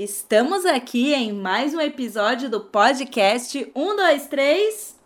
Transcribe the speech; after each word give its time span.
Estamos 0.00 0.64
aqui 0.64 1.12
em 1.12 1.32
mais 1.32 1.74
um 1.74 1.80
episódio 1.80 2.48
do 2.48 2.60
podcast 2.60 3.68
1, 3.74 3.96
2, 3.96 4.26
3. 4.28 4.96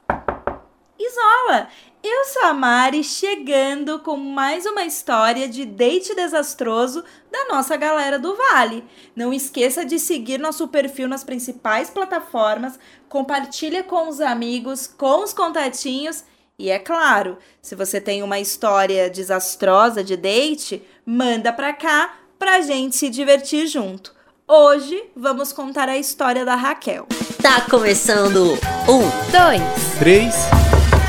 Isola! 0.98 1.68
Eu 2.04 2.24
sou 2.26 2.42
a 2.42 2.52
Mari, 2.52 3.02
chegando 3.02 4.00
com 4.00 4.18
mais 4.18 4.66
uma 4.66 4.84
história 4.84 5.48
de 5.48 5.64
date 5.64 6.14
desastroso 6.14 7.02
da 7.30 7.46
nossa 7.46 7.74
galera 7.74 8.18
do 8.18 8.36
Vale. 8.36 8.84
Não 9.16 9.32
esqueça 9.32 9.82
de 9.82 9.98
seguir 9.98 10.38
nosso 10.38 10.68
perfil 10.68 11.08
nas 11.08 11.24
principais 11.24 11.88
plataformas, 11.88 12.78
compartilha 13.08 13.82
com 13.82 14.10
os 14.10 14.20
amigos, 14.20 14.86
com 14.86 15.24
os 15.24 15.32
contatinhos 15.32 16.22
e 16.58 16.68
é 16.68 16.78
claro, 16.78 17.38
se 17.62 17.74
você 17.74 17.98
tem 17.98 18.22
uma 18.22 18.38
história 18.38 19.08
desastrosa 19.08 20.04
de 20.04 20.18
date, 20.18 20.86
manda 21.06 21.50
pra 21.50 21.72
cá 21.72 22.14
pra 22.38 22.60
gente 22.60 22.94
se 22.94 23.08
divertir 23.08 23.66
junto. 23.66 24.20
Hoje 24.54 25.02
vamos 25.16 25.50
contar 25.50 25.88
a 25.88 25.96
história 25.96 26.44
da 26.44 26.54
Raquel. 26.54 27.06
Tá 27.40 27.62
começando 27.70 28.52
um, 28.86 29.00
dois, 29.32 29.98
três. 29.98 30.34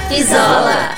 Isola. 0.10 0.96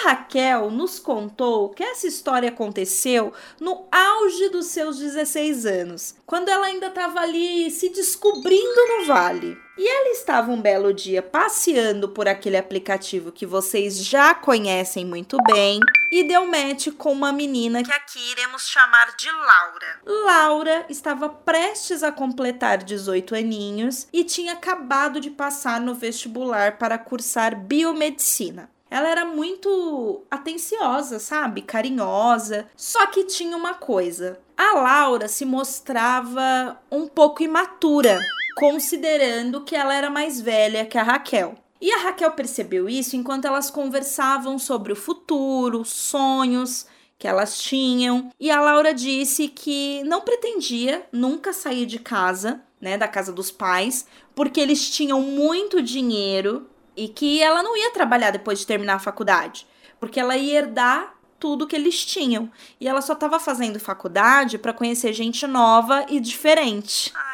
A 0.00 0.10
Raquel 0.10 0.70
nos 0.70 0.98
contou 0.98 1.68
que 1.68 1.82
essa 1.82 2.06
história 2.06 2.48
aconteceu 2.48 3.34
no 3.60 3.86
auge 3.92 4.48
dos 4.48 4.66
seus 4.66 4.98
16 4.98 5.66
anos, 5.66 6.14
quando 6.24 6.48
ela 6.48 6.66
ainda 6.66 6.86
estava 6.86 7.20
ali 7.20 7.70
se 7.70 7.90
descobrindo 7.90 8.86
no 8.88 9.06
vale. 9.06 9.58
E 9.76 9.88
ela 9.88 10.08
estava 10.10 10.50
um 10.50 10.60
belo 10.60 10.92
dia 10.92 11.22
passeando 11.22 12.08
por 12.08 12.28
aquele 12.28 12.56
aplicativo 12.56 13.32
que 13.32 13.44
vocês 13.44 14.04
já 14.04 14.34
conhecem 14.34 15.04
muito 15.04 15.36
bem 15.52 15.80
e 16.12 16.24
deu 16.24 16.46
match 16.46 16.88
com 16.96 17.12
uma 17.12 17.32
menina 17.32 17.82
que 17.82 17.92
aqui 17.92 18.30
iremos 18.32 18.68
chamar 18.68 19.14
de 19.16 19.30
Laura. 19.30 20.00
Laura 20.04 20.86
estava 20.88 21.28
prestes 21.28 22.02
a 22.02 22.10
completar 22.12 22.78
18 22.78 23.34
aninhos 23.34 24.06
e 24.12 24.24
tinha 24.24 24.54
acabado 24.54 25.20
de 25.20 25.30
passar 25.30 25.80
no 25.80 25.94
vestibular 25.94 26.78
para 26.78 26.98
cursar 26.98 27.54
biomedicina 27.56 28.68
ela 28.90 29.08
era 29.08 29.24
muito 29.24 30.24
atenciosa, 30.28 31.20
sabe? 31.20 31.62
Carinhosa. 31.62 32.66
Só 32.76 33.06
que 33.06 33.24
tinha 33.24 33.56
uma 33.56 33.74
coisa: 33.74 34.40
a 34.56 34.74
Laura 34.74 35.28
se 35.28 35.44
mostrava 35.44 36.78
um 36.90 37.06
pouco 37.06 37.42
imatura, 37.42 38.20
considerando 38.56 39.62
que 39.62 39.76
ela 39.76 39.94
era 39.94 40.10
mais 40.10 40.40
velha 40.40 40.84
que 40.84 40.98
a 40.98 41.02
Raquel. 41.04 41.54
E 41.80 41.90
a 41.92 41.98
Raquel 41.98 42.32
percebeu 42.32 42.88
isso 42.88 43.16
enquanto 43.16 43.46
elas 43.46 43.70
conversavam 43.70 44.58
sobre 44.58 44.92
o 44.92 44.96
futuro, 44.96 45.82
sonhos 45.84 46.86
que 47.18 47.28
elas 47.28 47.58
tinham. 47.58 48.30
E 48.40 48.50
a 48.50 48.60
Laura 48.60 48.92
disse 48.92 49.48
que 49.48 50.02
não 50.04 50.20
pretendia 50.22 51.06
nunca 51.12 51.52
sair 51.52 51.86
de 51.86 51.98
casa, 51.98 52.60
né, 52.80 52.98
da 52.98 53.06
casa 53.06 53.32
dos 53.32 53.50
pais, 53.50 54.06
porque 54.34 54.60
eles 54.60 54.90
tinham 54.90 55.20
muito 55.20 55.82
dinheiro 55.82 56.69
e 57.00 57.08
que 57.08 57.42
ela 57.42 57.62
não 57.62 57.74
ia 57.74 57.90
trabalhar 57.92 58.30
depois 58.30 58.58
de 58.58 58.66
terminar 58.66 58.96
a 58.96 58.98
faculdade, 58.98 59.66
porque 59.98 60.20
ela 60.20 60.36
ia 60.36 60.58
herdar 60.58 61.14
tudo 61.38 61.66
que 61.66 61.74
eles 61.74 62.04
tinham. 62.04 62.50
E 62.78 62.86
ela 62.86 63.00
só 63.00 63.14
estava 63.14 63.40
fazendo 63.40 63.80
faculdade 63.80 64.58
para 64.58 64.74
conhecer 64.74 65.14
gente 65.14 65.46
nova 65.46 66.04
e 66.10 66.20
diferente. 66.20 67.10
Deus. 67.10 67.29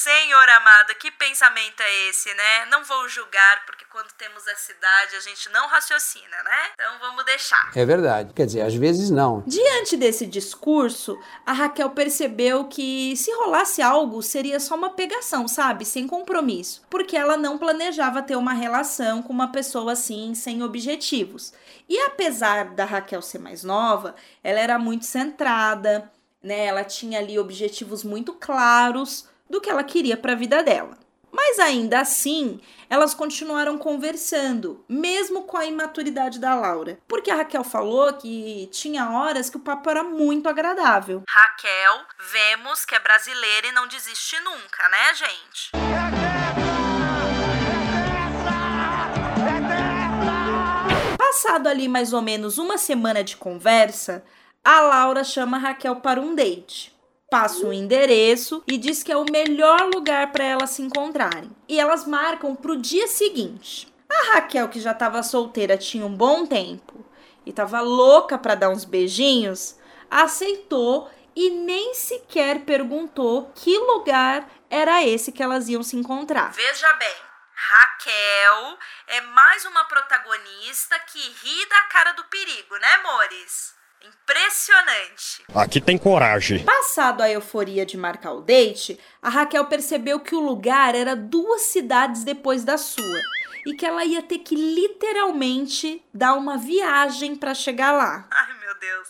Senhor 0.00 0.48
amado, 0.50 0.94
que 0.94 1.10
pensamento 1.10 1.80
é 1.80 2.08
esse, 2.08 2.32
né? 2.32 2.66
Não 2.70 2.84
vou 2.84 3.08
julgar, 3.08 3.66
porque 3.66 3.84
quando 3.90 4.06
temos 4.12 4.46
essa 4.46 4.70
idade 4.70 5.16
a 5.16 5.20
gente 5.20 5.48
não 5.50 5.66
raciocina, 5.66 6.40
né? 6.44 6.70
Então 6.74 7.00
vamos 7.00 7.24
deixar. 7.24 7.72
É 7.74 7.84
verdade. 7.84 8.32
Quer 8.32 8.46
dizer, 8.46 8.60
às 8.60 8.76
vezes 8.76 9.10
não. 9.10 9.42
Diante 9.44 9.96
desse 9.96 10.24
discurso, 10.24 11.18
a 11.44 11.52
Raquel 11.52 11.90
percebeu 11.90 12.66
que 12.66 13.16
se 13.16 13.32
rolasse 13.32 13.82
algo 13.82 14.22
seria 14.22 14.60
só 14.60 14.76
uma 14.76 14.90
pegação, 14.90 15.48
sabe? 15.48 15.84
Sem 15.84 16.06
compromisso. 16.06 16.86
Porque 16.88 17.16
ela 17.16 17.36
não 17.36 17.58
planejava 17.58 18.22
ter 18.22 18.36
uma 18.36 18.52
relação 18.52 19.20
com 19.20 19.32
uma 19.32 19.50
pessoa 19.50 19.94
assim, 19.94 20.32
sem 20.32 20.62
objetivos. 20.62 21.52
E 21.88 21.98
apesar 22.02 22.66
da 22.66 22.84
Raquel 22.84 23.20
ser 23.20 23.40
mais 23.40 23.64
nova, 23.64 24.14
ela 24.44 24.60
era 24.60 24.78
muito 24.78 25.06
centrada, 25.06 26.08
né? 26.40 26.66
Ela 26.66 26.84
tinha 26.84 27.18
ali 27.18 27.36
objetivos 27.36 28.04
muito 28.04 28.32
claros 28.34 29.26
do 29.48 29.60
que 29.60 29.70
ela 29.70 29.84
queria 29.84 30.16
para 30.16 30.32
a 30.32 30.36
vida 30.36 30.62
dela. 30.62 30.96
Mas 31.30 31.58
ainda 31.58 32.00
assim, 32.00 32.60
elas 32.88 33.12
continuaram 33.12 33.76
conversando, 33.76 34.84
mesmo 34.88 35.42
com 35.44 35.56
a 35.56 35.66
imaturidade 35.66 36.38
da 36.38 36.54
Laura. 36.54 36.98
Porque 37.06 37.30
a 37.30 37.36
Raquel 37.36 37.62
falou 37.62 38.12
que 38.14 38.68
tinha 38.72 39.10
horas 39.10 39.50
que 39.50 39.56
o 39.56 39.60
papo 39.60 39.90
era 39.90 40.02
muito 40.02 40.48
agradável. 40.48 41.22
Raquel, 41.28 42.00
vemos 42.32 42.84
que 42.84 42.94
é 42.94 42.98
brasileira 42.98 43.68
e 43.68 43.72
não 43.72 43.86
desiste 43.86 44.40
nunca, 44.40 44.88
né, 44.88 45.14
gente? 45.14 45.70
Passado 51.18 51.68
ali 51.68 51.88
mais 51.88 52.12
ou 52.12 52.22
menos 52.22 52.56
uma 52.56 52.78
semana 52.78 53.22
de 53.22 53.36
conversa, 53.36 54.24
a 54.64 54.80
Laura 54.80 55.22
chama 55.22 55.58
a 55.58 55.60
Raquel 55.60 55.96
para 55.96 56.20
um 56.20 56.34
date 56.34 56.97
passa 57.30 57.66
o 57.66 57.72
endereço 57.72 58.62
e 58.66 58.78
diz 58.78 59.02
que 59.02 59.12
é 59.12 59.16
o 59.16 59.30
melhor 59.30 59.90
lugar 59.94 60.32
para 60.32 60.44
elas 60.44 60.70
se 60.70 60.82
encontrarem. 60.82 61.50
E 61.68 61.78
elas 61.78 62.06
marcam 62.06 62.54
para 62.56 62.72
o 62.72 62.80
dia 62.80 63.06
seguinte. 63.06 63.92
A 64.08 64.34
Raquel, 64.34 64.68
que 64.68 64.80
já 64.80 64.92
estava 64.92 65.22
solteira 65.22 65.76
tinha 65.76 66.06
um 66.06 66.14
bom 66.14 66.46
tempo 66.46 67.04
e 67.44 67.50
estava 67.50 67.80
louca 67.80 68.38
para 68.38 68.54
dar 68.54 68.70
uns 68.70 68.84
beijinhos, 68.84 69.76
aceitou 70.10 71.10
e 71.36 71.50
nem 71.50 71.94
sequer 71.94 72.60
perguntou 72.64 73.52
que 73.54 73.78
lugar 73.78 74.48
era 74.70 75.04
esse 75.04 75.30
que 75.30 75.42
elas 75.42 75.68
iam 75.68 75.82
se 75.82 75.96
encontrar. 75.96 76.52
Veja 76.52 76.92
bem, 76.94 77.14
Raquel 77.54 78.78
é 79.06 79.20
mais 79.20 79.64
uma 79.66 79.84
protagonista 79.84 80.98
que 81.00 81.18
ri 81.18 81.68
da 81.68 81.82
cara 81.84 82.12
do 82.12 82.24
perigo, 82.24 82.76
né, 82.78 82.94
amores? 82.94 83.77
Impressionante. 84.02 85.44
Aqui 85.54 85.80
tem 85.80 85.98
coragem. 85.98 86.64
Passado 86.64 87.22
a 87.22 87.30
euforia 87.30 87.84
de 87.84 87.96
marcar 87.96 88.32
o 88.32 88.42
date, 88.42 88.98
a 89.22 89.28
Raquel 89.28 89.64
percebeu 89.66 90.20
que 90.20 90.34
o 90.34 90.40
lugar 90.40 90.94
era 90.94 91.16
duas 91.16 91.62
cidades 91.62 92.24
depois 92.24 92.64
da 92.64 92.78
sua 92.78 93.20
e 93.66 93.74
que 93.74 93.84
ela 93.84 94.04
ia 94.04 94.22
ter 94.22 94.38
que 94.38 94.54
literalmente 94.54 96.02
dar 96.14 96.34
uma 96.34 96.56
viagem 96.56 97.36
para 97.36 97.54
chegar 97.54 97.92
lá. 97.92 98.26
Ai, 98.30 98.52
meu 98.60 98.74
Deus. 98.78 99.08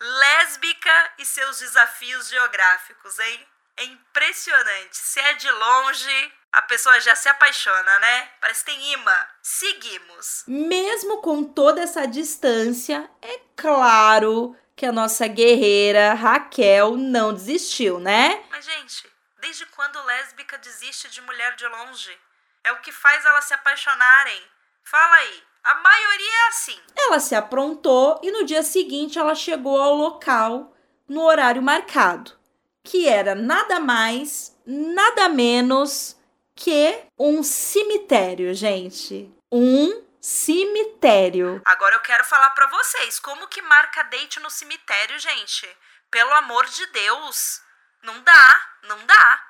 Lésbica 0.00 1.12
e 1.18 1.24
seus 1.24 1.60
desafios 1.60 2.28
geográficos, 2.28 3.18
hein? 3.18 3.46
É 3.76 3.84
impressionante. 3.84 4.96
Se 4.96 5.20
é 5.20 5.34
de 5.34 5.50
longe, 5.50 6.32
a 6.52 6.62
pessoa 6.62 7.00
já 7.00 7.14
se 7.14 7.28
apaixona, 7.28 7.98
né? 7.98 8.28
Parece 8.40 8.64
que 8.64 8.72
tem 8.72 8.92
imã. 8.92 9.26
Seguimos. 9.42 10.44
Mesmo 10.46 11.20
com 11.22 11.44
toda 11.44 11.80
essa 11.82 12.06
distância, 12.06 13.08
é 13.22 13.40
claro 13.56 14.56
que 14.74 14.84
a 14.86 14.92
nossa 14.92 15.26
guerreira 15.26 16.14
Raquel 16.14 16.96
não 16.96 17.32
desistiu, 17.32 18.00
né? 18.00 18.42
Mas, 18.50 18.64
gente, 18.64 19.08
desde 19.40 19.66
quando 19.66 20.02
lésbica 20.04 20.58
desiste 20.58 21.08
de 21.08 21.20
mulher 21.22 21.54
de 21.54 21.66
longe? 21.66 22.18
É 22.64 22.72
o 22.72 22.80
que 22.80 22.92
faz 22.92 23.24
elas 23.24 23.44
se 23.44 23.54
apaixonarem. 23.54 24.42
Fala 24.82 25.16
aí. 25.16 25.42
A 25.62 25.74
maioria 25.74 26.32
é 26.32 26.48
assim. 26.48 26.80
Ela 26.96 27.20
se 27.20 27.34
aprontou 27.34 28.18
e 28.22 28.30
no 28.30 28.44
dia 28.44 28.62
seguinte 28.62 29.18
ela 29.18 29.34
chegou 29.34 29.80
ao 29.80 29.94
local 29.94 30.74
no 31.06 31.22
horário 31.22 31.62
marcado, 31.62 32.32
que 32.82 33.06
era 33.08 33.34
nada 33.34 33.78
mais, 33.78 34.56
nada 34.64 35.28
menos 35.28 36.16
que 36.60 37.04
um 37.18 37.42
cemitério, 37.42 38.54
gente. 38.54 39.28
Um 39.50 40.04
cemitério. 40.20 41.62
Agora 41.64 41.94
eu 41.94 42.00
quero 42.00 42.22
falar 42.24 42.50
para 42.50 42.66
vocês 42.66 43.18
como 43.18 43.48
que 43.48 43.62
marca 43.62 44.02
date 44.02 44.38
no 44.40 44.50
cemitério, 44.50 45.18
gente. 45.18 45.66
Pelo 46.10 46.32
amor 46.34 46.66
de 46.66 46.86
Deus. 46.86 47.62
Não 48.02 48.20
dá, 48.22 48.60
não 48.86 49.06
dá. 49.06 49.40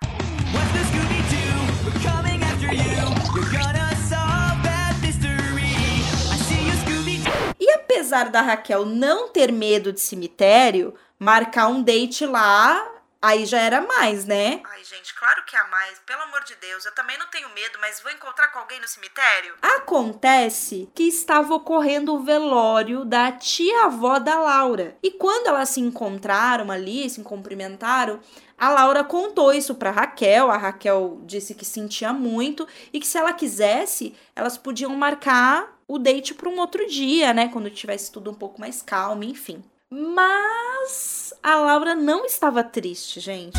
E 7.58 7.73
apesar 7.73 8.31
da 8.31 8.40
Raquel 8.40 8.87
não 8.87 9.29
ter 9.29 9.50
medo 9.50 9.93
de 9.93 10.00
cemitério, 10.00 10.94
marcar 11.19 11.67
um 11.67 11.82
date 11.82 12.25
lá 12.25 13.00
Aí 13.22 13.44
já 13.44 13.61
era 13.61 13.82
mais, 13.82 14.25
né? 14.25 14.62
Ai, 14.64 14.82
gente, 14.82 15.14
claro 15.14 15.44
que 15.44 15.55
é 15.55 15.62
mais. 15.64 15.99
Pelo 16.06 16.22
amor 16.22 16.43
de 16.44 16.55
Deus, 16.55 16.87
eu 16.87 16.94
também 16.94 17.19
não 17.19 17.26
tenho 17.26 17.50
medo, 17.50 17.78
mas 17.78 18.00
vou 18.00 18.11
encontrar 18.11 18.49
com 18.49 18.61
alguém 18.61 18.81
no 18.81 18.88
cemitério? 18.88 19.55
Acontece 19.61 20.88
que 20.94 21.02
estava 21.02 21.55
ocorrendo 21.55 22.14
o 22.14 22.22
velório 22.22 23.05
da 23.05 23.31
tia-avó 23.31 24.19
da 24.19 24.40
Laura. 24.40 24.96
E 25.02 25.11
quando 25.11 25.49
elas 25.49 25.69
se 25.69 25.81
encontraram 25.81 26.70
ali, 26.70 27.11
se 27.11 27.22
cumprimentaram, 27.22 28.20
a 28.56 28.70
Laura 28.70 29.05
contou 29.05 29.52
isso 29.52 29.75
para 29.75 29.90
Raquel. 29.90 30.50
A 30.50 30.56
Raquel 30.56 31.20
disse 31.25 31.55
que 31.55 31.64
sentia 31.64 32.14
muito 32.14 32.66
e 32.90 32.99
que 32.99 33.06
se 33.06 33.19
ela 33.19 33.34
quisesse, 33.34 34.16
elas 34.34 34.56
podiam 34.56 34.94
marcar 34.96 35.78
o 35.87 35.99
date 35.99 36.32
para 36.32 36.49
um 36.49 36.58
outro 36.58 36.87
dia, 36.87 37.34
né? 37.34 37.49
Quando 37.49 37.69
tivesse 37.69 38.11
tudo 38.11 38.31
um 38.31 38.34
pouco 38.34 38.58
mais 38.58 38.81
calmo, 38.81 39.25
enfim. 39.25 39.62
Mas 39.90 41.30
a 41.42 41.56
Laura 41.56 41.94
não 41.94 42.26
estava 42.26 42.62
triste, 42.62 43.19
gente. 43.20 43.58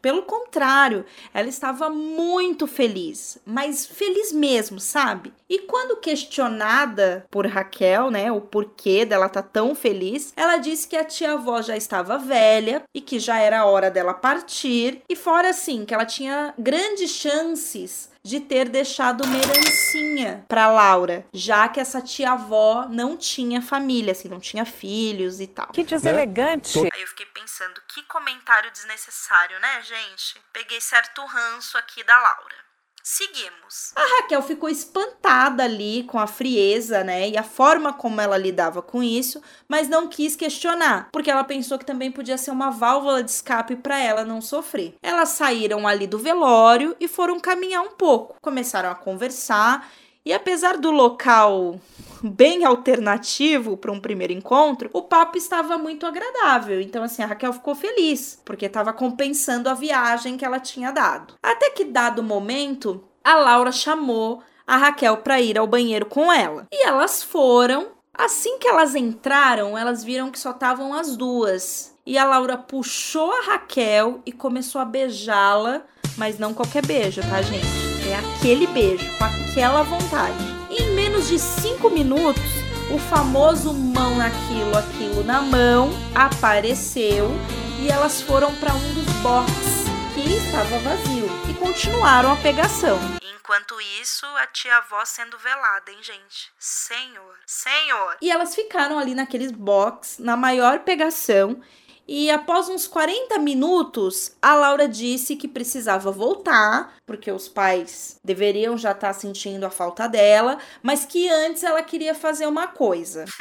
Pelo 0.00 0.22
contrário, 0.22 1.04
ela 1.34 1.48
estava 1.48 1.90
muito 1.90 2.66
feliz, 2.66 3.38
mas 3.44 3.84
feliz 3.84 4.32
mesmo, 4.32 4.80
sabe? 4.80 5.30
E 5.46 5.58
quando 5.58 6.00
questionada 6.00 7.26
por 7.30 7.46
Raquel, 7.46 8.10
né, 8.10 8.32
o 8.32 8.40
porquê 8.40 9.04
dela 9.04 9.28
tá 9.28 9.42
tão 9.42 9.74
feliz, 9.74 10.32
ela 10.34 10.56
disse 10.56 10.88
que 10.88 10.96
a 10.96 11.04
tia-avó 11.04 11.60
já 11.60 11.76
estava 11.76 12.16
velha 12.16 12.82
e 12.94 13.00
que 13.02 13.18
já 13.18 13.38
era 13.40 13.66
hora 13.66 13.90
dela 13.90 14.14
partir, 14.14 15.02
e 15.06 15.14
fora 15.14 15.50
assim, 15.50 15.84
que 15.84 15.92
ela 15.92 16.06
tinha 16.06 16.54
grandes 16.58 17.10
chances 17.10 18.09
de 18.22 18.40
ter 18.40 18.68
deixado 18.68 19.24
uma 19.24 19.36
herancinha 19.36 20.44
para 20.48 20.68
Laura, 20.68 21.26
já 21.32 21.68
que 21.68 21.80
essa 21.80 22.00
tia-avó 22.00 22.86
não 22.88 23.16
tinha 23.16 23.62
família, 23.62 24.12
assim, 24.12 24.28
não 24.28 24.40
tinha 24.40 24.64
filhos 24.64 25.40
e 25.40 25.46
tal. 25.46 25.68
Que 25.68 25.84
deselegante. 25.84 26.78
Aí 26.78 27.02
eu 27.02 27.08
fiquei 27.08 27.26
pensando, 27.26 27.80
que 27.88 28.02
comentário 28.04 28.70
desnecessário, 28.70 29.58
né, 29.60 29.82
gente? 29.82 30.40
Peguei 30.52 30.80
certo 30.80 31.24
ranço 31.24 31.78
aqui 31.78 32.02
da 32.04 32.18
Laura. 32.18 32.69
Seguimos. 33.02 33.92
A 33.96 34.00
Raquel 34.00 34.42
ficou 34.42 34.68
espantada 34.68 35.64
ali 35.64 36.04
com 36.04 36.18
a 36.18 36.26
frieza, 36.26 37.02
né? 37.02 37.28
E 37.28 37.36
a 37.36 37.42
forma 37.42 37.92
como 37.92 38.20
ela 38.20 38.36
lidava 38.36 38.82
com 38.82 39.02
isso, 39.02 39.42
mas 39.68 39.88
não 39.88 40.08
quis 40.08 40.36
questionar, 40.36 41.08
porque 41.12 41.30
ela 41.30 41.44
pensou 41.44 41.78
que 41.78 41.84
também 41.84 42.10
podia 42.10 42.36
ser 42.36 42.50
uma 42.50 42.70
válvula 42.70 43.22
de 43.22 43.30
escape 43.30 43.76
para 43.76 43.98
ela 43.98 44.24
não 44.24 44.40
sofrer. 44.40 44.94
Elas 45.02 45.30
saíram 45.30 45.86
ali 45.86 46.06
do 46.06 46.18
velório 46.18 46.94
e 47.00 47.08
foram 47.08 47.40
caminhar 47.40 47.82
um 47.82 47.92
pouco. 47.92 48.36
Começaram 48.40 48.90
a 48.90 48.94
conversar 48.94 49.90
e 50.24 50.32
apesar 50.32 50.76
do 50.76 50.90
local 50.90 51.80
bem 52.22 52.64
alternativo 52.64 53.76
para 53.76 53.92
um 53.92 54.00
primeiro 54.00 54.32
encontro, 54.32 54.90
o 54.92 55.02
papo 55.02 55.38
estava 55.38 55.78
muito 55.78 56.06
agradável. 56.06 56.80
Então, 56.80 57.02
assim, 57.02 57.22
a 57.22 57.26
Raquel 57.26 57.52
ficou 57.52 57.74
feliz, 57.74 58.40
porque 58.44 58.66
estava 58.66 58.92
compensando 58.92 59.68
a 59.68 59.74
viagem 59.74 60.36
que 60.36 60.44
ela 60.44 60.60
tinha 60.60 60.90
dado. 60.90 61.34
Até 61.42 61.70
que, 61.70 61.84
dado 61.84 62.22
momento, 62.22 63.02
a 63.24 63.34
Laura 63.36 63.72
chamou 63.72 64.42
a 64.66 64.76
Raquel 64.76 65.16
para 65.18 65.40
ir 65.40 65.58
ao 65.58 65.66
banheiro 65.66 66.06
com 66.06 66.32
ela. 66.32 66.66
E 66.72 66.86
elas 66.86 67.22
foram. 67.22 67.88
Assim 68.12 68.58
que 68.58 68.68
elas 68.68 68.94
entraram, 68.94 69.78
elas 69.78 70.04
viram 70.04 70.30
que 70.30 70.38
só 70.38 70.50
estavam 70.50 70.92
as 70.92 71.16
duas. 71.16 71.96
E 72.04 72.18
a 72.18 72.24
Laura 72.24 72.58
puxou 72.58 73.32
a 73.32 73.52
Raquel 73.52 74.20
e 74.26 74.32
começou 74.32 74.80
a 74.80 74.84
beijá-la, 74.84 75.82
mas 76.18 76.38
não 76.38 76.52
qualquer 76.52 76.84
beijo, 76.84 77.22
tá, 77.22 77.40
gente? 77.40 77.89
Aquele 78.40 78.66
beijo, 78.68 79.04
com 79.18 79.24
aquela 79.24 79.82
vontade. 79.82 80.42
E 80.70 80.82
em 80.82 80.94
menos 80.94 81.28
de 81.28 81.38
cinco 81.38 81.90
minutos, 81.90 82.42
o 82.90 82.98
famoso 82.98 83.74
mão 83.74 84.16
naquilo, 84.16 84.78
aquilo 84.78 85.22
na 85.22 85.42
mão 85.42 85.90
apareceu 86.14 87.28
e 87.78 87.90
elas 87.90 88.22
foram 88.22 88.54
para 88.56 88.72
um 88.72 88.94
dos 88.94 89.04
boxes 89.22 89.84
que 90.14 90.22
estava 90.32 90.78
vazio 90.78 91.28
e 91.50 91.52
continuaram 91.52 92.32
a 92.32 92.36
pegação. 92.36 92.98
Enquanto 93.38 93.78
isso, 94.00 94.24
a 94.24 94.46
tia-avó 94.46 95.04
sendo 95.04 95.36
velada, 95.36 95.92
hein, 95.92 95.98
gente? 96.00 96.50
Senhor, 96.58 97.34
senhor. 97.46 98.16
E 98.22 98.30
elas 98.30 98.54
ficaram 98.54 98.98
ali 98.98 99.14
naqueles 99.14 99.52
box, 99.52 100.16
na 100.18 100.34
maior 100.34 100.78
pegação, 100.78 101.60
e 102.06 102.30
após 102.30 102.68
uns 102.68 102.86
40 102.86 103.38
minutos, 103.38 104.36
a 104.42 104.54
Laura 104.54 104.88
disse 104.88 105.36
que 105.36 105.46
precisava 105.46 106.10
voltar, 106.10 106.94
porque 107.06 107.30
os 107.30 107.48
pais 107.48 108.18
deveriam 108.24 108.76
já 108.76 108.92
estar 108.92 109.12
sentindo 109.12 109.64
a 109.64 109.70
falta 109.70 110.08
dela, 110.08 110.58
mas 110.82 111.04
que 111.04 111.28
antes 111.28 111.62
ela 111.62 111.82
queria 111.82 112.14
fazer 112.14 112.46
uma 112.46 112.66
coisa. 112.66 113.24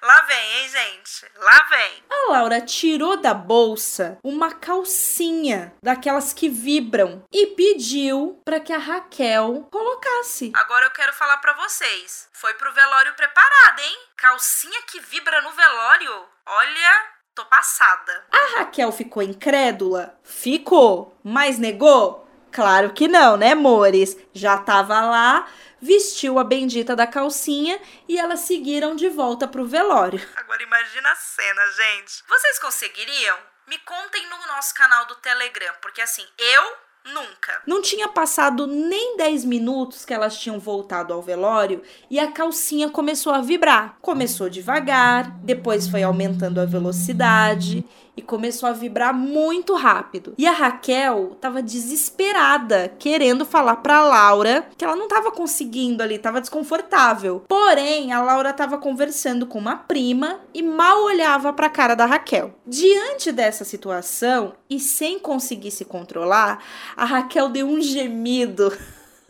Lá 0.00 0.22
vem, 0.22 0.52
hein, 0.62 0.68
gente? 0.68 1.26
Lá 1.36 1.66
vem. 1.70 2.04
A 2.08 2.30
Laura 2.30 2.60
tirou 2.60 3.16
da 3.16 3.34
bolsa 3.34 4.16
uma 4.22 4.54
calcinha 4.54 5.74
daquelas 5.82 6.32
que 6.32 6.48
vibram 6.48 7.24
e 7.32 7.48
pediu 7.48 8.40
para 8.44 8.60
que 8.60 8.72
a 8.72 8.78
Raquel 8.78 9.66
colocasse. 9.72 10.52
Agora 10.54 10.86
eu 10.86 10.92
quero 10.92 11.12
falar 11.12 11.38
para 11.38 11.52
vocês. 11.54 12.28
Foi 12.32 12.54
pro 12.54 12.72
velório 12.72 13.12
preparada, 13.14 13.82
hein? 13.82 13.98
Calcinha 14.16 14.82
que 14.82 15.00
vibra 15.00 15.42
no 15.42 15.50
velório. 15.50 16.26
Olha, 16.46 17.06
Tô 17.38 17.44
passada. 17.44 18.26
A 18.32 18.58
Raquel 18.58 18.90
ficou 18.90 19.22
incrédula? 19.22 20.18
Ficou. 20.24 21.16
Mas 21.22 21.56
negou? 21.56 22.28
Claro 22.50 22.92
que 22.92 23.06
não, 23.06 23.36
né, 23.36 23.52
amores? 23.52 24.16
Já 24.32 24.58
tava 24.58 25.00
lá, 25.00 25.48
vestiu 25.80 26.40
a 26.40 26.42
bendita 26.42 26.96
da 26.96 27.06
calcinha 27.06 27.80
e 28.08 28.18
elas 28.18 28.40
seguiram 28.40 28.96
de 28.96 29.08
volta 29.08 29.46
pro 29.46 29.64
velório. 29.64 30.20
Agora 30.34 30.64
imagina 30.64 31.12
a 31.12 31.14
cena, 31.14 31.62
gente. 31.76 32.24
Vocês 32.28 32.58
conseguiriam? 32.58 33.38
Me 33.68 33.78
contem 33.78 34.28
no 34.28 34.46
nosso 34.48 34.74
canal 34.74 35.06
do 35.06 35.14
Telegram, 35.14 35.74
porque 35.80 36.00
assim, 36.00 36.26
eu 36.36 36.76
Nunca. 37.14 37.62
Não 37.66 37.80
tinha 37.80 38.08
passado 38.08 38.66
nem 38.66 39.16
10 39.16 39.44
minutos 39.44 40.04
que 40.04 40.12
elas 40.12 40.38
tinham 40.38 40.58
voltado 40.58 41.12
ao 41.12 41.22
velório 41.22 41.82
e 42.10 42.18
a 42.18 42.30
calcinha 42.30 42.90
começou 42.90 43.32
a 43.32 43.40
vibrar. 43.40 43.96
Começou 44.02 44.50
devagar, 44.50 45.30
depois 45.40 45.88
foi 45.88 46.02
aumentando 46.02 46.60
a 46.60 46.66
velocidade 46.66 47.84
e 48.18 48.22
começou 48.22 48.68
a 48.68 48.72
vibrar 48.72 49.14
muito 49.14 49.76
rápido. 49.76 50.34
E 50.36 50.44
a 50.44 50.50
Raquel 50.50 51.34
estava 51.34 51.62
desesperada, 51.62 52.92
querendo 52.98 53.44
falar 53.44 53.76
para 53.76 54.02
Laura 54.02 54.66
que 54.76 54.84
ela 54.84 54.96
não 54.96 55.04
estava 55.04 55.30
conseguindo 55.30 56.02
ali, 56.02 56.16
estava 56.16 56.40
desconfortável. 56.40 57.44
Porém, 57.46 58.12
a 58.12 58.20
Laura 58.20 58.50
estava 58.50 58.76
conversando 58.76 59.46
com 59.46 59.56
uma 59.56 59.76
prima 59.76 60.40
e 60.52 60.64
mal 60.64 61.04
olhava 61.04 61.52
para 61.52 61.68
a 61.68 61.70
cara 61.70 61.94
da 61.94 62.06
Raquel. 62.06 62.56
Diante 62.66 63.30
dessa 63.30 63.64
situação 63.64 64.54
e 64.68 64.80
sem 64.80 65.20
conseguir 65.20 65.70
se 65.70 65.84
controlar, 65.84 66.60
a 66.96 67.04
Raquel 67.04 67.48
deu 67.48 67.68
um 67.68 67.80
gemido. 67.80 68.76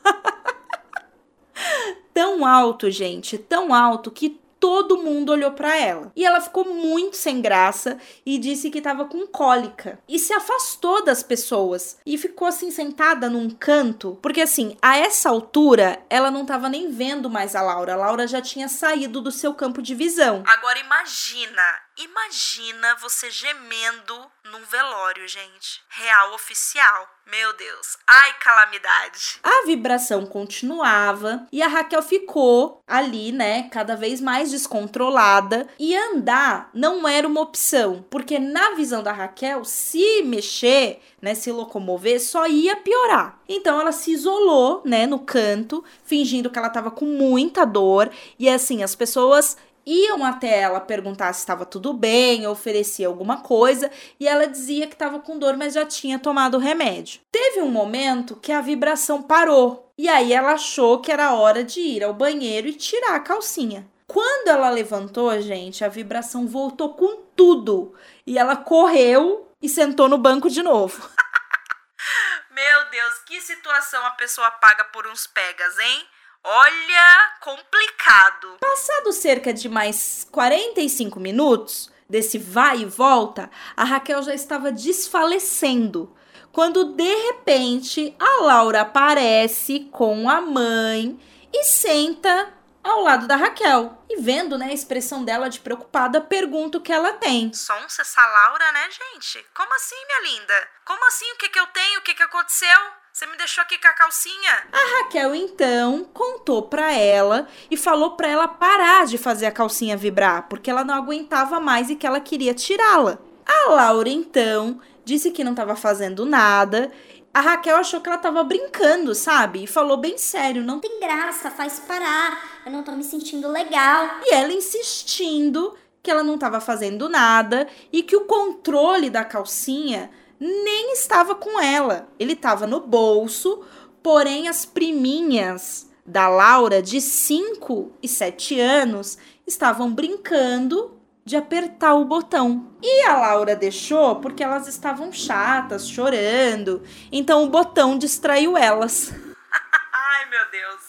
tão 2.15 2.47
alto, 2.47 2.91
gente, 2.91 3.37
tão 3.37 3.75
alto 3.75 4.11
que 4.11 4.41
todo 4.61 4.99
mundo 4.99 5.33
olhou 5.33 5.53
para 5.53 5.77
ela. 5.77 6.13
E 6.15 6.25
ela 6.25 6.41
ficou 6.41 6.65
muito 6.65 7.17
sem 7.17 7.41
graça 7.41 7.99
e 8.25 8.39
disse 8.39 8.71
que 8.71 8.79
estava 8.79 9.05
com 9.05 9.27
cólica. 9.27 9.99
E 10.09 10.19
se 10.19 10.33
afastou 10.33 11.05
das 11.05 11.23
pessoas 11.23 11.99
e 12.05 12.19
ficou 12.19 12.49
assim 12.49 12.71
sentada 12.71 13.29
num 13.29 13.51
canto, 13.51 14.19
porque 14.23 14.41
assim, 14.41 14.77
a 14.83 14.97
essa 14.97 15.29
altura 15.29 16.03
ela 16.11 16.31
não 16.31 16.43
estava 16.43 16.69
nem 16.69 16.91
vendo 16.91 17.31
mais 17.31 17.55
a 17.55 17.63
Laura. 17.63 17.95
A 17.95 17.97
Laura 17.97 18.27
já 18.27 18.41
tinha 18.41 18.69
saído 18.69 19.21
do 19.21 19.31
seu 19.31 19.55
campo 19.55 19.81
de 19.83 19.95
visão. 19.95 20.43
Agora 20.47 20.79
imagina, 20.79 21.63
imagina 21.97 22.97
você 22.97 23.31
gemendo 23.31 24.15
num 24.51 24.65
velório, 24.65 25.27
gente. 25.29 25.83
Real 25.89 26.35
oficial. 26.35 27.09
Meu 27.31 27.55
Deus. 27.57 27.99
Ai, 28.07 28.33
calamidade. 28.41 29.39
A 29.43 29.67
vibração 29.67 30.25
continuava 30.25 31.47
e 31.53 31.63
a 31.63 31.69
Raquel 31.69 32.03
ficou 32.03 32.83
ali, 32.87 33.33
né, 33.33 33.69
cada 33.69 33.95
vez 33.95 34.19
mais 34.19 34.51
descontrolada 34.51 35.69
e 35.79 35.95
andar 35.95 36.71
não 36.73 37.07
era 37.07 37.29
uma 37.29 37.43
opção, 37.43 38.03
porque 38.09 38.39
na 38.39 38.71
visão 38.71 39.03
da 39.03 39.13
Raquel, 39.13 39.63
se 39.63 40.23
mexer, 40.23 41.03
né, 41.21 41.35
se 41.35 41.53
locomover, 41.53 42.19
só 42.19 42.47
ia 42.47 42.77
piorar. 42.77 43.39
Então 43.47 43.79
ela 43.79 43.93
se 43.93 44.13
isolou, 44.13 44.81
né, 44.85 45.07
no 45.07 45.19
canto, 45.19 45.85
fingindo 46.05 46.49
que 46.49 46.59
ela 46.59 46.71
tava 46.71 46.91
com 46.91 47.05
muita 47.05 47.67
dor 47.67 48.11
e 48.39 48.49
assim, 48.49 48.83
as 48.83 48.95
pessoas 48.95 49.57
iam 49.89 50.23
até 50.23 50.61
ela 50.61 50.81
perguntar 50.81 51.33
se 51.33 51.41
estava 51.41 51.65
tudo 51.65 51.95
bem, 51.95 52.47
oferecia 52.47 53.07
alguma 53.07 53.39
coisa, 53.39 53.91
e 54.21 54.29
ela 54.29 54.47
dizia 54.47 54.87
que 54.87 54.93
estava 54.93 55.19
com 55.19 55.39
dor, 55.39 55.57
mas 55.57 55.73
já 55.73 55.87
tinha 55.87 56.19
tomado 56.19 56.59
o 56.59 56.61
remédio. 56.61 57.21
Teve 57.33 57.63
um 57.63 57.71
momento 57.71 58.37
que 58.37 58.53
a 58.53 58.61
vibração 58.61 59.23
parou, 59.23 59.91
e 59.97 60.07
aí 60.07 60.33
ela 60.33 60.53
achou 60.53 61.01
que 61.01 61.11
era 61.11 61.35
hora 61.35 61.65
de 61.65 61.81
ir 61.81 62.05
ao 62.05 62.13
banheiro 62.13 62.69
e 62.69 62.75
tirar 62.75 63.15
a 63.15 63.21
calcinha. 63.21 63.89
Quando 64.07 64.49
ela 64.49 64.69
levantou, 64.69 65.41
gente, 65.41 65.85
a 65.85 65.89
vibração 65.89 66.47
voltou 66.47 66.95
com 66.95 67.23
tudo, 67.35 67.95
e 68.27 68.39
ela 68.39 68.57
correu 68.57 69.51
e 69.63 69.69
sentou 69.69 70.09
no 70.09 70.19
banco 70.19 70.51
de 70.51 70.63
novo. 70.63 71.09
Meu 72.51 72.91
Deus, 72.91 73.15
que 73.25 73.41
situação 73.41 74.05
a 74.05 74.11
pessoa 74.11 74.51
paga 74.51 74.85
por 74.85 75.07
uns 75.07 75.27
pegas, 75.27 75.79
hein? 75.79 76.07
Olha, 76.51 77.33
complicado. 77.43 78.57
Passado 78.59 79.13
cerca 79.13 79.53
de 79.53 79.69
mais 79.69 80.27
45 80.33 81.21
minutos 81.21 81.93
desse 82.09 82.39
vai 82.39 82.81
e 82.81 82.85
volta, 82.87 83.51
a 83.77 83.85
Raquel 83.85 84.23
já 84.23 84.33
estava 84.33 84.73
desfalecendo. 84.73 86.11
Quando 86.51 86.95
de 86.95 87.15
repente 87.27 88.17
a 88.19 88.45
Laura 88.45 88.81
aparece 88.81 89.91
com 89.93 90.27
a 90.27 90.41
mãe 90.41 91.21
e 91.53 91.65
senta 91.65 92.49
ao 92.91 93.03
lado 93.03 93.27
da 93.27 93.37
Raquel. 93.37 94.05
E 94.09 94.21
vendo, 94.21 94.57
né, 94.57 94.67
a 94.67 94.73
expressão 94.73 95.25
dela 95.25 95.49
de 95.49 95.61
preocupada, 95.61 96.21
pergunta 96.21 96.79
o 96.79 96.81
que 96.81 96.93
ela 96.93 97.13
tem. 97.13 97.53
Sonsa 97.53 98.03
essa 98.03 98.25
Laura, 98.27 98.73
né, 98.73 98.89
gente? 98.91 99.45
Como 99.55 99.75
assim, 99.75 99.97
minha 100.07 100.33
linda? 100.33 100.69
Como 100.85 101.07
assim? 101.07 101.31
O 101.33 101.37
que 101.37 101.49
que 101.49 101.61
eu 101.61 101.67
tenho? 101.69 102.01
O 102.01 102.03
que 102.03 102.15
que 102.15 102.23
aconteceu? 102.23 102.79
Você 103.13 103.27
me 103.27 103.37
deixou 103.37 103.63
aqui 103.63 103.77
com 103.79 103.89
a 103.89 103.93
calcinha? 103.93 104.69
A 104.73 104.99
Raquel 104.99 105.35
então 105.35 106.05
contou 106.15 106.69
pra 106.69 106.93
ela 106.93 107.49
e 107.69 107.77
falou 107.77 108.13
pra 108.13 108.29
ela 108.29 108.47
parar 108.47 109.07
de 109.07 109.19
fazer 109.19 109.47
a 109.47 109.51
calcinha 109.51 109.97
vibrar, 109.97 110.49
porque 110.49 110.71
ela 110.71 110.85
não 110.85 110.95
aguentava 110.95 111.59
mais 111.59 111.91
e 111.91 111.97
que 111.97 112.07
ela 112.07 112.21
queria 112.21 112.55
tirá-la. 112.55 113.19
A 113.45 113.71
Laura 113.71 114.09
então 114.09 114.81
disse 115.05 115.33
que 115.33 115.43
não 115.43 115.51
estava 115.51 115.75
fazendo 115.75 116.25
nada. 116.25 116.93
A 117.35 117.41
Raquel 117.41 117.77
achou 117.77 118.01
que 118.01 118.09
ela 118.09 118.17
estava 118.17 118.45
brincando, 118.45 119.15
sabe? 119.15 119.65
E 119.65 119.67
falou 119.67 119.97
bem 119.97 120.17
sério, 120.17 120.63
não 120.63 120.81
tem 120.81 121.01
graça, 121.01 121.51
faz 121.51 121.81
parar. 121.81 122.58
Eu 122.69 122.73
não 122.73 122.83
tô 122.83 122.93
me 122.93 123.03
sentindo 123.03 123.49
legal. 123.49 124.21
E 124.25 124.35
ela 124.35 124.53
insistindo 124.53 125.75
que 126.03 126.11
ela 126.11 126.23
não 126.23 126.35
estava 126.35 126.61
fazendo 126.61 127.09
nada 127.09 127.67
e 127.91 128.03
que 128.03 128.15
o 128.15 128.27
controle 128.27 129.09
da 129.09 129.25
calcinha 129.25 130.11
nem 130.39 130.93
estava 130.93 131.35
com 131.35 131.59
ela. 131.59 132.07
Ele 132.19 132.35
estava 132.35 132.67
no 132.67 132.81
bolso, 132.81 133.65
porém 134.03 134.49
as 134.49 134.67
priminhas 134.67 135.89
da 136.05 136.29
Laura, 136.29 136.83
de 136.83 137.01
5 137.01 137.91
e 138.03 138.07
7 138.07 138.61
anos, 138.61 139.17
estavam 139.47 139.91
brincando 139.91 141.01
de 141.25 141.37
apertar 141.39 141.95
o 141.95 142.05
botão. 142.05 142.71
E 142.83 143.03
a 143.07 143.17
Laura 143.17 143.57
deixou 143.57 144.17
porque 144.17 144.45
elas 144.45 144.69
estavam 144.69 145.11
chatas, 145.11 145.89
chorando. 145.89 146.83
Então 147.11 147.45
o 147.45 147.49
botão 147.49 147.97
distraiu 147.97 148.59
elas. 148.59 149.11
Ai, 149.91 150.29
meu 150.29 150.51
Deus. 150.51 150.88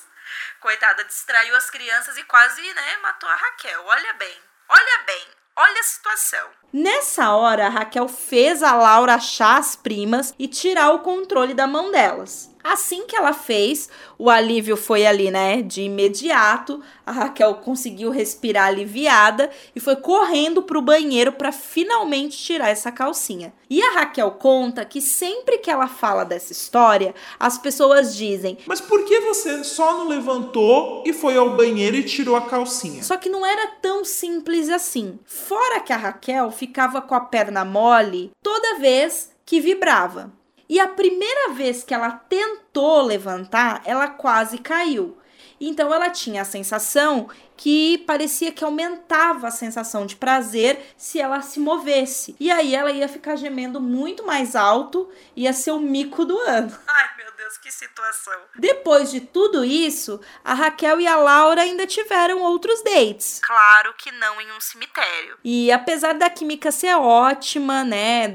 Coitada, 0.60 1.04
distraiu 1.06 1.56
as 1.56 1.70
crianças 1.70 2.18
e 2.18 2.24
quase, 2.24 2.62
né, 2.74 2.98
matou 3.02 3.30
a 3.30 3.36
Raquel. 3.36 3.84
Olha 3.86 4.14
bem. 4.14 4.38
Olha 4.68 5.04
bem. 5.06 5.28
Olha 5.56 5.80
a 5.80 5.84
situação. 5.84 6.50
Nessa 6.72 7.32
hora, 7.32 7.66
a 7.66 7.70
Raquel 7.70 8.08
fez 8.08 8.64
a 8.64 8.74
Laura 8.74 9.16
achar 9.16 9.58
as 9.58 9.76
primas 9.76 10.34
e 10.40 10.48
tirar 10.48 10.92
o 10.92 11.00
controle 11.00 11.54
da 11.54 11.68
mão 11.68 11.92
delas. 11.92 12.50
Assim 12.70 13.08
que 13.08 13.16
ela 13.16 13.34
fez, 13.34 13.90
o 14.16 14.30
alívio 14.30 14.78
foi 14.78 15.04
ali, 15.04 15.32
né? 15.32 15.64
De 15.64 15.82
imediato. 15.82 16.80
A 17.04 17.12
Raquel 17.12 17.56
conseguiu 17.56 18.12
respirar 18.12 18.68
aliviada 18.68 19.50
e 19.76 19.80
foi 19.80 19.96
correndo 19.96 20.62
pro 20.62 20.80
banheiro 20.80 21.32
para 21.32 21.52
finalmente 21.52 22.38
tirar 22.38 22.70
essa 22.70 22.92
calcinha. 22.92 23.52
E 23.68 23.82
a 23.82 23.94
Raquel 23.94 24.30
conta 24.34 24.86
que 24.86 25.02
sempre 25.02 25.58
que 25.58 25.72
ela 25.72 25.88
fala 25.88 26.24
dessa 26.24 26.52
história, 26.52 27.16
as 27.40 27.58
pessoas 27.58 28.16
dizem: 28.16 28.60
Mas 28.68 28.80
por 28.80 29.04
que 29.04 29.20
você 29.22 29.64
só 29.64 29.98
não 29.98 30.08
levantou 30.08 31.04
e 31.08 31.12
foi 31.12 31.36
ao 31.36 31.56
banheiro 31.56 31.96
e 31.96 32.04
tirou 32.04 32.36
a 32.36 32.42
calcinha? 32.42 33.02
Só 33.02 33.18
que 33.18 33.30
não 33.30 33.44
era 33.44 33.66
tão 33.82 34.06
simples 34.06 34.70
assim. 34.70 35.18
Fora 35.26 35.80
que 35.80 35.92
a 35.92 35.98
Raquel 35.98 36.52
ficava 36.52 37.02
com 37.02 37.16
a 37.16 37.22
perna 37.22 37.66
mole 37.66 38.30
toda 38.44 38.78
vez 38.78 39.32
que 39.44 39.60
vibrava. 39.60 40.38
E 40.70 40.80
a 40.80 40.88
primeira 40.88 41.50
vez 41.54 41.84
que 41.84 41.94
ela 41.94 42.12
tentou 42.12 43.02
levantar, 43.02 43.82
ela 43.86 44.08
quase 44.08 44.60
caiu. 44.60 45.18
Então 45.60 45.94
ela 45.94 46.10
tinha 46.10 46.42
a 46.42 46.46
sensação 46.46 47.28
que 47.58 47.98
parecia 48.00 48.52
que 48.52 48.64
aumentava 48.64 49.48
a 49.48 49.52
sensação 49.52 50.06
de 50.06 50.16
prazer 50.16 50.94
se 50.96 51.20
ela 51.20 51.42
se 51.42 51.60
movesse. 51.60 52.36
E 52.40 52.50
aí 52.50 52.74
ela 52.74 52.92
ia 52.92 53.10
ficar 53.10 53.36
gemendo 53.36 53.82
muito 53.82 54.26
mais 54.26 54.56
alto, 54.56 55.10
ia 55.36 55.52
ser 55.52 55.72
o 55.72 55.80
mico 55.80 56.24
do 56.24 56.38
ano. 56.40 56.78
Ai, 56.88 57.10
meu 57.18 57.28
Deus, 57.36 57.58
que 57.58 57.72
situação. 57.72 58.40
Depois 58.56 59.12
de 59.12 59.20
tudo 59.20 59.66
isso, 59.66 60.22
a 60.44 60.54
Raquel 60.54 61.02
e 61.02 61.08
a 61.08 61.18
Laura 61.18 61.62
ainda 61.62 61.86
tiveram 61.86 62.42
outros 62.42 62.82
dates. 62.82 63.42
Claro 63.44 63.94
que 63.98 64.12
não 64.12 64.40
em 64.40 64.52
um 64.54 64.62
cemitério. 64.62 65.38
E 65.44 65.70
apesar 65.72 66.14
da 66.14 66.30
química 66.30 66.72
ser 66.72 66.96
ótima, 66.96 67.84
né, 67.84 68.30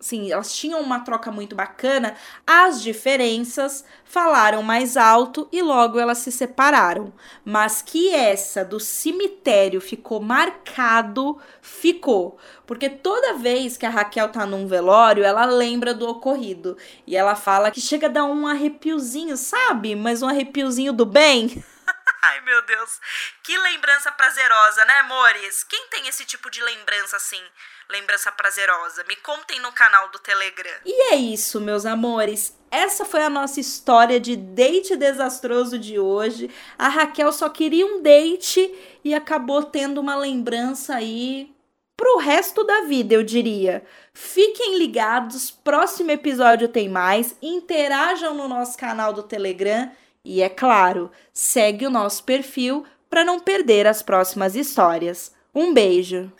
assim, 0.00 0.32
elas 0.32 0.54
tinham 0.54 0.80
uma 0.80 1.00
troca 1.00 1.30
muito 1.30 1.54
bacana, 1.54 2.14
as 2.46 2.82
diferenças 2.82 3.84
falaram 4.02 4.62
mais 4.62 4.96
alto 4.96 5.46
e 5.52 5.60
logo 5.60 5.98
elas 5.98 6.18
se 6.18 6.32
separaram. 6.32 7.12
Mas 7.44 7.82
que 7.82 8.12
essa 8.14 8.64
do 8.64 8.80
cemitério 8.80 9.80
ficou 9.80 10.18
marcado, 10.20 11.36
ficou. 11.60 12.38
Porque 12.66 12.88
toda 12.88 13.34
vez 13.34 13.76
que 13.76 13.84
a 13.84 13.90
Raquel 13.90 14.30
tá 14.30 14.46
num 14.46 14.66
velório, 14.66 15.22
ela 15.22 15.44
lembra 15.44 15.92
do 15.92 16.08
ocorrido. 16.08 16.76
E 17.06 17.14
ela 17.14 17.34
fala 17.34 17.70
que 17.70 17.80
chega 17.80 18.06
a 18.06 18.10
dar 18.10 18.24
um 18.24 18.46
arrepiozinho, 18.46 19.36
sabe? 19.36 19.94
Mas 19.94 20.22
um 20.22 20.28
arrepiozinho 20.28 20.92
do 20.92 21.04
bem. 21.04 21.62
Ai, 22.22 22.40
meu 22.42 22.60
Deus. 22.62 23.00
Que 23.42 23.56
lembrança 23.56 24.12
prazerosa, 24.12 24.84
né, 24.84 24.94
amores? 25.00 25.64
Quem 25.64 25.88
tem 25.88 26.06
esse 26.06 26.24
tipo 26.24 26.50
de 26.50 26.62
lembrança 26.62 27.16
assim? 27.16 27.42
Lembrança 27.88 28.30
prazerosa? 28.30 29.04
Me 29.08 29.16
contem 29.16 29.58
no 29.60 29.72
canal 29.72 30.08
do 30.10 30.18
Telegram. 30.18 30.80
E 30.84 31.12
é 31.12 31.16
isso, 31.16 31.60
meus 31.60 31.86
amores. 31.86 32.54
Essa 32.70 33.04
foi 33.04 33.22
a 33.22 33.30
nossa 33.30 33.58
história 33.58 34.20
de 34.20 34.36
date 34.36 34.96
desastroso 34.96 35.78
de 35.78 35.98
hoje. 35.98 36.50
A 36.78 36.88
Raquel 36.88 37.32
só 37.32 37.48
queria 37.48 37.86
um 37.86 38.02
date 38.02 38.98
e 39.02 39.14
acabou 39.14 39.62
tendo 39.64 40.00
uma 40.00 40.14
lembrança 40.14 40.94
aí 40.94 41.54
pro 41.96 42.18
resto 42.18 42.64
da 42.64 42.82
vida, 42.82 43.14
eu 43.14 43.22
diria. 43.22 43.84
Fiquem 44.14 44.78
ligados, 44.78 45.50
próximo 45.50 46.10
episódio 46.10 46.68
tem 46.68 46.88
mais. 46.88 47.34
Interajam 47.42 48.34
no 48.34 48.48
nosso 48.48 48.76
canal 48.78 49.12
do 49.12 49.22
Telegram 49.22 49.90
e 50.24 50.42
é 50.42 50.48
claro, 50.48 51.10
segue 51.32 51.86
o 51.86 51.90
nosso 51.90 52.24
perfil 52.24 52.84
para 53.08 53.24
não 53.24 53.40
perder 53.40 53.86
as 53.86 54.02
próximas 54.02 54.54
histórias. 54.54 55.32
Um 55.54 55.74
beijo. 55.74 56.30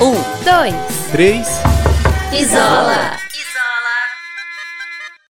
Um, 0.00 0.44
dois, 0.44 1.10
três. 1.10 1.48
Isola. 2.32 3.23